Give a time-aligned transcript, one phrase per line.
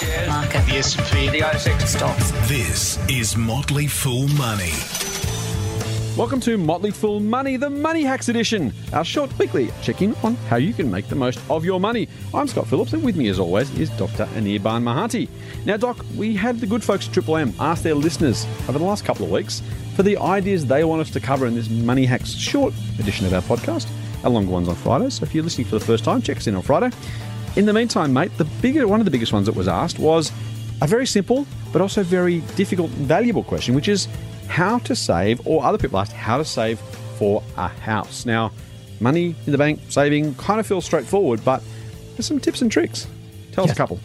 [0.00, 0.64] Market.
[0.66, 1.28] The S&P.
[1.28, 1.86] The ASX.
[1.86, 2.30] Stocks.
[2.48, 4.72] This is Motley Fool Money.
[6.16, 10.36] Welcome to Motley Fool Money, the Money Hacks Edition, our short weekly check in on
[10.48, 12.08] how you can make the most of your money.
[12.32, 14.24] I'm Scott Phillips, and with me, as always, is Dr.
[14.26, 15.28] Anirban Mahanti.
[15.66, 18.84] Now, Doc, we had the good folks at Triple M ask their listeners over the
[18.84, 19.60] last couple of weeks
[19.94, 23.34] for the ideas they want us to cover in this Money Hacks short edition of
[23.34, 23.86] our podcast.
[24.24, 25.14] Our longer ones on Fridays.
[25.14, 26.90] So if you're listening for the first time, check us in on Friday.
[27.56, 30.30] In the meantime, mate, the bigger one of the biggest ones that was asked was
[30.80, 34.08] a very simple but also very difficult and valuable question, which is
[34.48, 36.78] how to save, or other people asked how to save
[37.18, 38.26] for a house.
[38.26, 38.52] Now,
[38.98, 41.62] money in the bank, saving kind of feels straightforward, but
[42.14, 43.06] there's some tips and tricks.
[43.52, 44.00] Tell us a couple.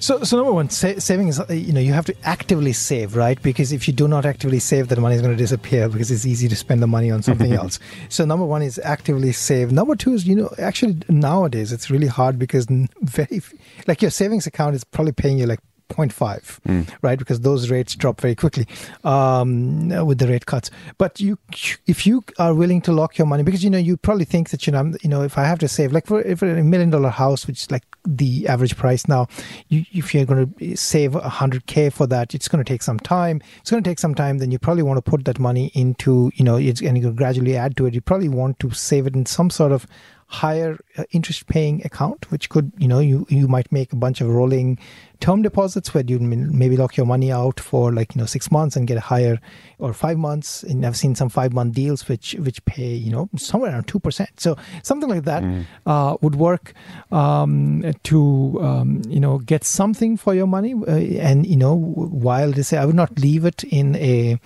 [0.00, 3.40] So, so number one, sa- saving is you know you have to actively save, right?
[3.42, 6.24] Because if you do not actively save, then money is going to disappear because it's
[6.24, 7.78] easy to spend the money on something else.
[8.08, 9.72] So number one is actively save.
[9.72, 12.66] Number two is you know actually nowadays it's really hard because
[13.02, 13.42] very
[13.86, 17.18] like your savings account is probably paying you like 0.5 right?
[17.18, 18.66] Because those rates drop very quickly
[19.04, 20.70] um, with the rate cuts.
[20.98, 21.38] But you
[21.86, 24.66] if you are willing to lock your money because you know you probably think that
[24.66, 27.10] you know you know if i have to save like for, if a million dollar
[27.10, 29.26] house which is like the average price now
[29.68, 33.42] you, if you're going to save 100k for that it's going to take some time.
[33.60, 36.30] It's going to take some time then you probably want to put that money into
[36.34, 37.94] you know it's and you gradually add to it.
[37.94, 39.86] You probably want to save it in some sort of
[40.26, 44.20] higher uh, interest paying account which could you know you you might make a bunch
[44.20, 44.78] of rolling
[45.20, 48.76] term deposits where you maybe lock your money out for like you know 6 months
[48.76, 49.38] and get a higher
[49.78, 53.28] or 5 months and I've seen some 5 month deals which which pay you know
[53.36, 55.42] somewhere around 2% so something like that
[55.86, 56.72] uh, would work
[57.12, 60.90] um, to um, you know get something for your money uh,
[61.28, 64.38] and you know while they say I would not leave it in a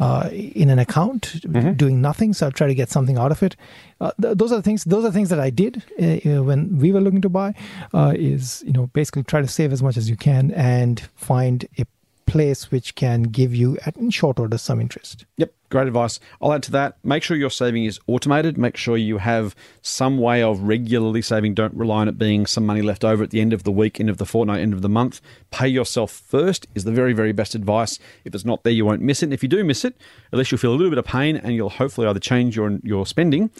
[0.00, 1.36] uh, in an account
[1.76, 2.32] doing nothing.
[2.32, 3.54] So I'll try to get something out of it.
[4.00, 4.82] Uh, th- those are the things.
[4.82, 7.54] Those are things that I did uh, when we were looking to buy.
[7.94, 11.66] Uh, is you know basically try to save as much as you can and find
[11.78, 11.86] a
[12.32, 15.26] place which can give you at in short order some interest.
[15.36, 16.18] Yep, great advice.
[16.40, 16.96] I'll add to that.
[17.04, 18.56] Make sure your saving is automated.
[18.56, 21.52] Make sure you have some way of regularly saving.
[21.52, 24.00] Don't rely on it being some money left over at the end of the week,
[24.00, 25.20] end of the fortnight, end of the month.
[25.50, 27.98] Pay yourself first is the very, very best advice.
[28.24, 29.26] If it's not there, you won't miss it.
[29.26, 29.94] And if you do miss it,
[30.32, 32.78] at least you'll feel a little bit of pain and you'll hopefully either change your,
[32.82, 33.50] your spending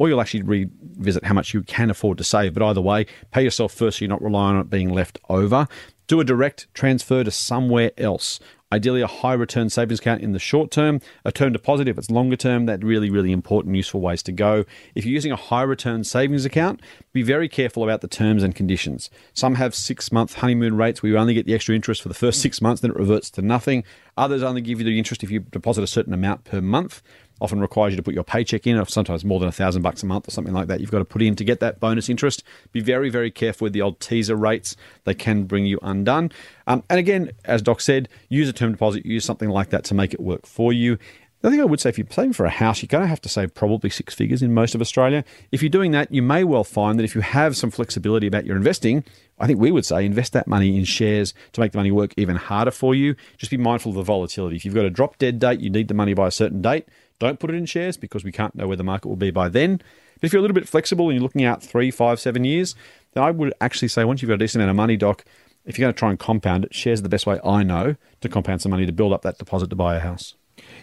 [0.00, 2.54] or you'll actually revisit how much you can afford to save.
[2.54, 5.68] But either way, pay yourself first so you're not relying on it being left over.
[6.06, 8.40] Do a direct transfer to somewhere else.
[8.72, 12.08] Ideally, a high return savings account in the short term, a term deposit if it's
[12.08, 12.66] longer term.
[12.66, 14.64] That really, really important, useful ways to go.
[14.94, 16.80] If you're using a high return savings account,
[17.12, 19.10] be very careful about the terms and conditions.
[19.34, 22.14] Some have six month honeymoon rates where you only get the extra interest for the
[22.14, 23.82] first six months, then it reverts to nothing.
[24.16, 27.02] Others only give you the interest if you deposit a certain amount per month
[27.40, 30.02] often requires you to put your paycheck in, or sometimes more than a thousand bucks
[30.02, 30.80] a month or something like that.
[30.80, 32.42] You've got to put in to get that bonus interest.
[32.72, 36.30] Be very, very careful with the old teaser rates; they can bring you undone.
[36.66, 39.94] Um, and again, as Doc said, use a term deposit, use something like that to
[39.94, 40.98] make it work for you.
[41.42, 43.22] The thing I would say, if you're saving for a house, you're going to have
[43.22, 45.24] to save probably six figures in most of Australia.
[45.50, 48.44] If you're doing that, you may well find that if you have some flexibility about
[48.44, 49.04] your investing,
[49.38, 52.12] I think we would say invest that money in shares to make the money work
[52.18, 53.16] even harder for you.
[53.38, 54.56] Just be mindful of the volatility.
[54.56, 56.86] If you've got a drop dead date, you need the money by a certain date.
[57.18, 59.48] Don't put it in shares because we can't know where the market will be by
[59.48, 59.80] then.
[60.20, 62.74] But if you're a little bit flexible and you're looking out three, five, seven years,
[63.12, 65.24] then I would actually say once you've got a decent amount of money, Doc,
[65.64, 67.96] if you're going to try and compound it, shares are the best way I know
[68.20, 70.34] to compound some money to build up that deposit to buy a house.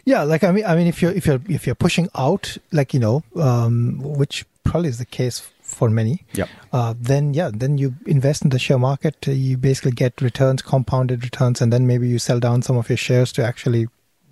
[0.05, 2.93] Yeah, like I mean, I mean, if you're if you're if you're pushing out, like
[2.93, 6.23] you know, um, which probably is the case for many.
[6.33, 6.49] Yep.
[6.71, 9.27] Uh, then yeah, then you invest in the share market.
[9.27, 12.97] You basically get returns, compounded returns, and then maybe you sell down some of your
[12.97, 13.87] shares to actually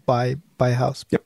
[0.06, 1.06] buy buy a house.
[1.09, 1.23] Yep.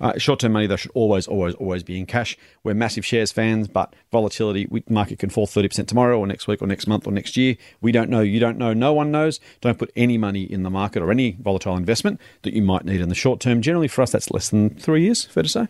[0.00, 2.36] Uh, short-term money, though, should always, always, always be in cash.
[2.64, 6.62] We're massive shares fans, but volatility, we, market can fall 30% tomorrow or next week
[6.62, 7.56] or next month or next year.
[7.80, 8.20] We don't know.
[8.20, 8.72] You don't know.
[8.72, 9.40] No one knows.
[9.60, 13.00] Don't put any money in the market or any volatile investment that you might need
[13.00, 13.62] in the short term.
[13.62, 15.68] Generally, for us, that's less than three years, fair to say?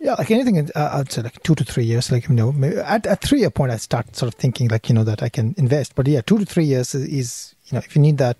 [0.00, 2.12] Yeah, like anything, uh, I'd say like two to three years.
[2.12, 2.54] Like you know,
[2.84, 5.28] at at three year point, I start sort of thinking like you know that I
[5.28, 5.96] can invest.
[5.96, 8.36] But yeah, two to three years is, you know if you need that,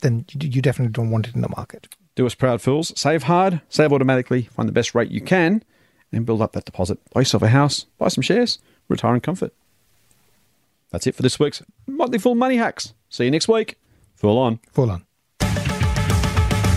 [0.00, 1.86] then you definitely don't want it in the market.
[2.14, 2.92] Do us proud fools.
[2.98, 5.62] Save hard, save automatically, find the best rate you can,
[6.12, 6.98] and build up that deposit.
[7.12, 9.52] Buy yourself a house, buy some shares, retire in comfort.
[10.90, 12.92] That's it for this week's Motley Fool Money Hacks.
[13.08, 13.78] See you next week.
[14.14, 14.60] Fool on.
[14.72, 15.06] Full on.